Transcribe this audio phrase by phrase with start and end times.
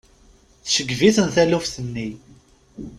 [0.65, 2.09] Tceggeb-itent taluft-nni.